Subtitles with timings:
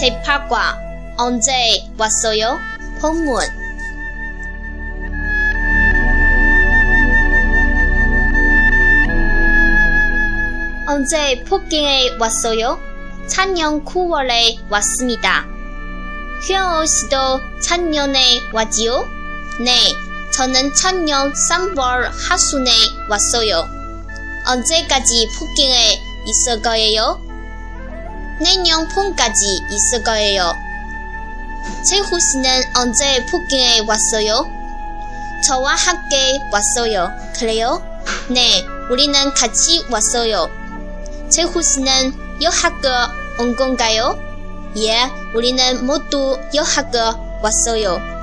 [0.00, 1.52] 제8과 언제
[1.98, 2.58] 왔어요?
[3.02, 3.38] 본문
[10.88, 12.80] 언제 폭경에 왔어요?
[13.28, 15.44] 작년 9월에 왔습니다.
[16.46, 19.06] 휘영 씨도 작년에 왔지요?
[19.62, 19.76] 네,
[20.32, 22.70] 저는 작년 3월 하순에
[23.10, 23.68] 왔어요.
[24.48, 27.29] 언제까지 폭경에 있을 거예요?
[28.40, 30.54] 내년 봄까지 있을 거예요.
[31.84, 34.46] 최후 씨는 언제 폭경에 왔어요?
[35.46, 37.10] 저와 함께 왔어요.
[37.38, 37.82] 그래요?
[38.28, 40.48] 네, 우리는 같이 왔어요.
[41.28, 42.88] 최후 씨는 여학교
[43.42, 44.18] 온 건가요?
[44.78, 45.02] 예,
[45.34, 46.98] 우리는 모두 여학교
[47.42, 48.19] 왔어요.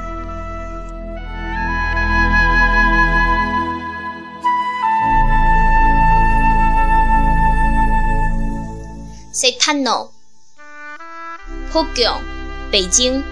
[9.67, 10.13] 세탄노
[11.73, 12.23] 폭경
[12.71, 13.25] 北京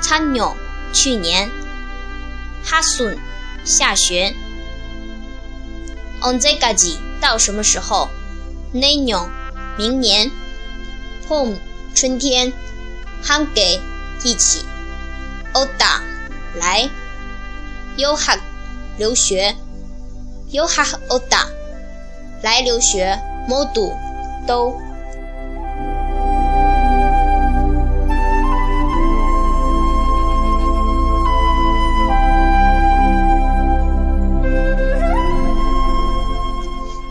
[0.00, 0.56] 찬요
[0.94, 1.50] 去年
[2.64, 3.18] 하순
[3.62, 4.34] 下学
[6.22, 8.08] 언제까지 到什么时候
[8.72, 9.28] 내년
[9.76, 10.30] 明年
[11.28, 11.58] 봄
[11.94, 12.50] 春天
[13.22, 13.82] 함께
[14.24, 14.64] 一起
[15.54, 16.00] 오다
[16.54, 16.88] 来
[17.98, 18.40] 유학
[18.96, 19.54] 留学
[20.52, 21.50] 유학 오다
[22.42, 23.92] 来留学 모두
[24.46, 24.88] 都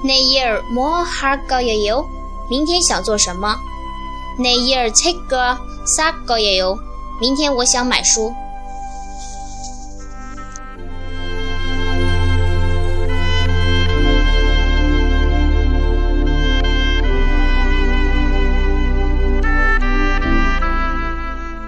[0.04, 2.08] 내일 뭐 할 거예요?
[2.50, 3.58] 明天想做什么?
[4.40, 6.78] 내일 책을 살 거예요.
[7.20, 8.32] 明天我想买书.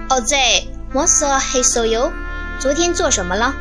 [0.08, 2.12] 어제 뭐서 했어요?
[2.58, 3.54] 昨天做什么了?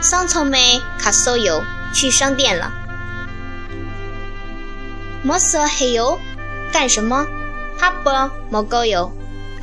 [0.00, 1.62] 상점에 갔어요.
[1.92, 2.77] 去商店了.
[5.21, 6.17] 么色黑油？
[6.71, 7.25] 干什么？
[7.77, 8.09] 哈不
[8.49, 9.11] 么高油？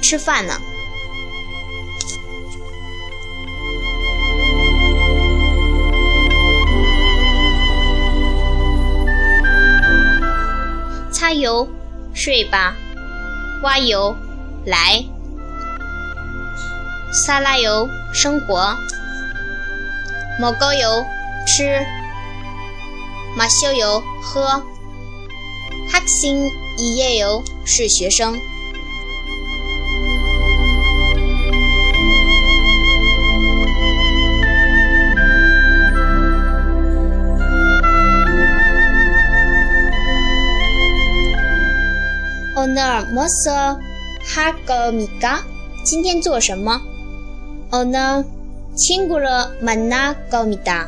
[0.02, 0.52] 吃饭呢？
[11.10, 11.66] 擦油，
[12.14, 12.74] 睡吧。
[13.62, 14.14] 挖油，
[14.66, 15.02] 来。
[17.10, 18.76] 撒拉油，生活。
[20.38, 21.04] 抹高油，
[21.46, 21.80] 吃。
[23.34, 24.62] 马修油，喝。
[25.89, 28.39] 학생 이에요 是学生。
[42.57, 43.51] 오늘 무엇을
[44.35, 45.43] 할 겁니까?
[45.83, 46.79] 今天做什么?
[47.71, 48.23] 오늘
[48.75, 49.27] 친구를
[49.61, 50.87] 만날 겁니다.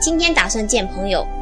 [0.00, 1.35] 今天打算见朋友。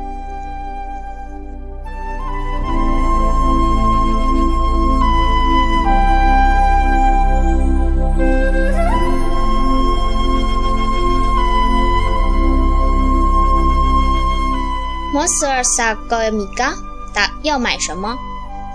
[15.34, 16.74] 무엇을 살 겁니까?
[17.12, 18.16] 打要买什么？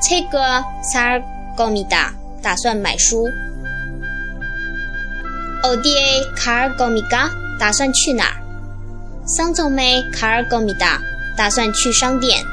[0.03, 0.37] 책을
[0.91, 1.23] 살
[1.55, 2.13] 겁니다.
[2.43, 3.25] 打算买书。
[5.63, 7.29] 어디에 갈 겁니까?
[7.57, 8.35] 打算去哪儿？
[9.25, 10.99] 상점에 갈 겁니다.
[11.37, 12.43] 打算去商店。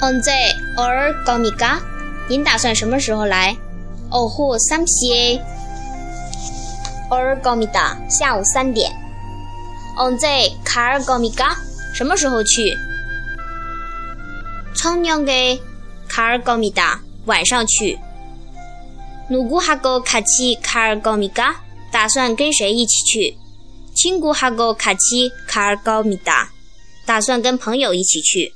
[0.00, 0.30] 언제
[0.76, 1.80] 올 겁니까?
[2.28, 3.56] 您打算什么时候来？
[4.10, 5.40] 오후 3시에
[7.10, 7.98] 올 겁니다.
[8.08, 8.92] 下午三点。
[9.96, 11.56] 언제 갈 겁니까?
[11.94, 12.76] 什么时候去？
[14.74, 15.60] 저녁에
[16.08, 17.00] 갈 겁니다.
[17.26, 17.98] 晚上去。
[19.30, 21.56] 누구하고 같이 갈 겁니까?
[21.92, 23.36] 打算跟谁一起去？
[23.94, 26.50] 친구하고 같이 갈 겁니다.
[27.06, 28.52] 打算跟朋友一起去。